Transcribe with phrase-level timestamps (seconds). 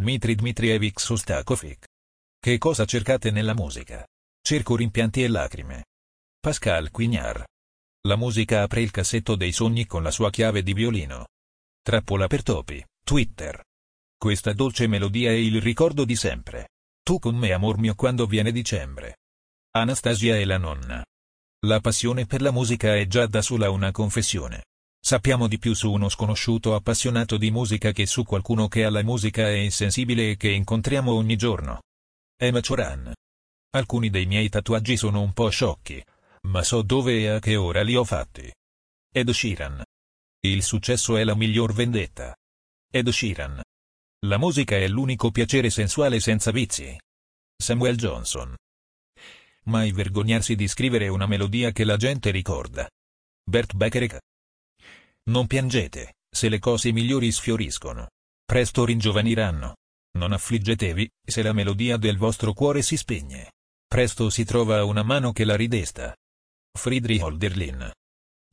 [0.00, 1.86] Dmitry Dmitrievich Sostakovic.
[2.40, 4.02] Che cosa cercate nella musica?
[4.40, 5.84] Cerco rimpianti e lacrime.
[6.40, 7.44] Pascal Quignard.
[8.08, 11.26] La musica apre il cassetto dei sogni con la sua chiave di violino.
[11.82, 13.62] Trappola per topi, Twitter.
[14.16, 16.70] Questa dolce melodia è il ricordo di sempre.
[17.02, 19.18] Tu con me amor mio quando viene dicembre.
[19.72, 21.04] Anastasia e la nonna.
[21.66, 24.64] La passione per la musica è già da sola una confessione.
[25.02, 29.48] Sappiamo di più su uno sconosciuto appassionato di musica che su qualcuno che alla musica
[29.48, 31.80] è insensibile e che incontriamo ogni giorno.
[32.36, 33.12] Emma Choran.
[33.70, 36.04] Alcuni dei miei tatuaggi sono un po' sciocchi,
[36.48, 38.52] ma so dove e a che ora li ho fatti.
[39.12, 39.82] Ed Sheeran.
[40.42, 42.36] Il successo è la miglior vendetta.
[42.90, 43.60] Ed Sheeran.
[44.26, 46.96] La musica è l'unico piacere sensuale senza vizi.
[47.56, 48.54] Samuel Johnson.
[49.64, 52.88] Mai vergognarsi di scrivere una melodia che la gente ricorda.
[53.42, 54.20] Bert Becker.
[55.30, 58.10] Non piangete, se le cose migliori sfioriscono.
[58.44, 59.76] Presto ringiovaniranno.
[60.18, 63.52] Non affliggetevi, se la melodia del vostro cuore si spegne.
[63.86, 66.16] Presto si trova una mano che la ridesta.
[66.76, 67.92] Friedrich Holderlin.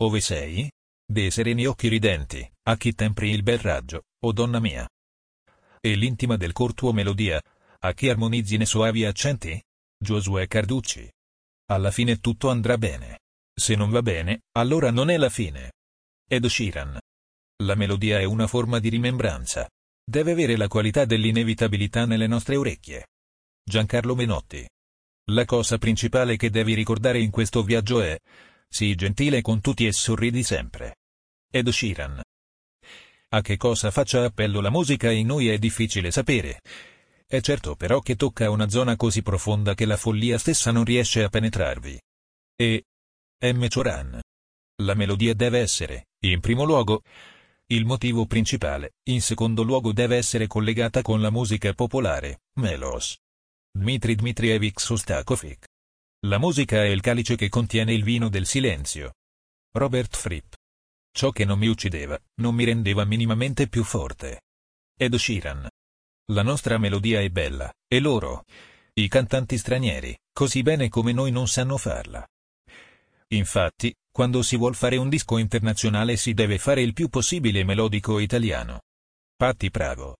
[0.04, 0.70] Ove sei?
[1.04, 4.88] Dei sereni occhi ridenti, a chi tempri il bel raggio, o donna mia.
[5.82, 7.42] E l'intima del cor melodia,
[7.80, 9.60] a chi armonizzi ne soavi accenti?
[9.98, 11.12] Giosuè Carducci.
[11.72, 13.22] Alla fine tutto andrà bene.
[13.52, 15.72] Se non va bene, allora non è la fine.
[16.30, 17.00] Ed Sheeran.
[17.64, 19.66] La melodia è una forma di rimembranza.
[20.04, 23.08] Deve avere la qualità dell'inevitabilità nelle nostre orecchie.
[23.64, 24.68] Giancarlo Menotti.
[25.32, 28.20] La cosa principale che devi ricordare in questo viaggio è,
[28.68, 30.98] sii gentile con tutti e sorridi sempre.
[31.50, 32.22] Ed Sheeran.
[33.30, 36.60] A che cosa faccia appello la musica in noi è difficile sapere.
[37.26, 41.24] È certo però che tocca una zona così profonda che la follia stessa non riesce
[41.24, 41.98] a penetrarvi.
[42.58, 42.84] E.
[43.40, 43.66] M.
[43.70, 44.20] Choran.
[44.84, 47.04] La melodia deve essere, in primo luogo,
[47.68, 53.18] il motivo principale, in secondo luogo deve essere collegata con la musica popolare, melos.
[53.72, 55.66] Dmitry Dmitrievich Sostakovic.
[56.26, 59.16] La musica è il calice che contiene il vino del silenzio.
[59.74, 60.54] Robert Fripp.
[61.12, 64.44] Ciò che non mi uccideva, non mi rendeva minimamente più forte.
[64.98, 65.68] Ed Sheeran.
[66.32, 68.46] La nostra melodia è bella, e loro,
[68.94, 72.26] i cantanti stranieri, così bene come noi non sanno farla.
[73.30, 78.18] Infatti, quando si vuol fare un disco internazionale si deve fare il più possibile melodico
[78.18, 78.82] italiano.
[79.36, 80.16] Patti Pravo.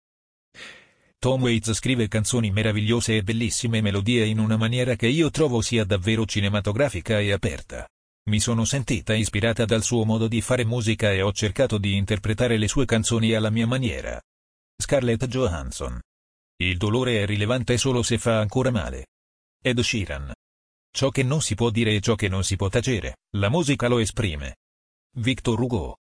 [1.18, 5.84] Tom Waits scrive canzoni meravigliose e bellissime melodie in una maniera che io trovo sia
[5.84, 7.88] davvero cinematografica e aperta.
[8.30, 12.60] Mi sono sentita ispirata dal suo modo di fare musica e ho cercato di interpretare
[12.60, 14.22] le sue canzoni alla mia maniera.
[14.80, 16.00] Scarlett Johansson.
[16.58, 19.08] Il dolore è rilevante solo se fa ancora male.
[19.60, 20.34] Ed Sheeran.
[20.98, 23.88] Ciò che non si può dire e ciò che non si può tacere, la musica
[23.88, 24.56] lo esprime.
[25.18, 25.98] Victor Hugo.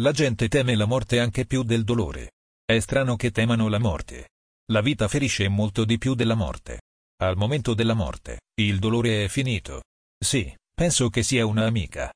[0.00, 2.30] La gente teme la morte anche più del dolore.
[2.64, 4.30] È strano che temano la morte.
[4.72, 6.80] La vita ferisce molto di più della morte.
[7.22, 9.82] Al momento della morte, il dolore è finito.
[10.18, 12.10] Sì, penso che sia una amica.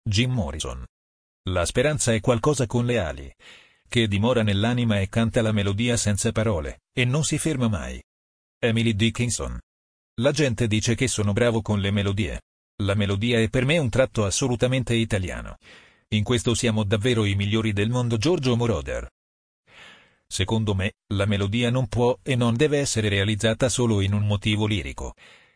[0.00, 0.84] Jim Morrison.
[1.48, 3.34] La speranza è qualcosa con le ali,
[3.88, 8.00] che dimora nell'anima e canta la melodia senza parole, e non si ferma mai.
[8.60, 9.58] Emily Dickinson.
[10.20, 12.42] La gente dice che sono bravo con le melodie.
[12.84, 15.56] La melodia è per me un tratto assolutamente italiano.
[16.10, 19.10] In questo siamo davvero i migliori del mondo Giorgio Moroder.
[20.24, 24.66] Secondo me, la melodia non può e non deve essere realizzata solo in un motivo
[24.66, 25.14] lirico.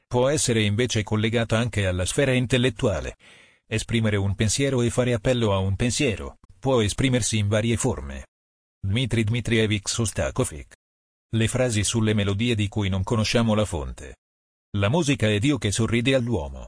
[0.09, 3.17] Può essere invece collegata anche alla sfera intellettuale.
[3.65, 8.27] Esprimere un pensiero e fare appello a un pensiero, può esprimersi in varie forme.
[8.81, 10.75] Dmitry Dmitrievich Sostakovic.
[11.37, 14.17] Le frasi sulle melodie di cui non conosciamo la fonte.
[14.77, 16.67] La musica è Dio che sorride all'uomo.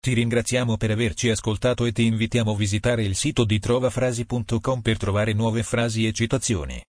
[0.00, 4.96] Ti ringraziamo per averci ascoltato e ti invitiamo a visitare il sito di trovafrasi.com per
[4.96, 6.82] trovare nuove frasi e citazioni.